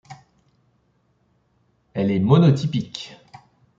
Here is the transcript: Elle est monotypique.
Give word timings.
Elle 1.93 2.09
est 2.09 2.19
monotypique. 2.19 3.15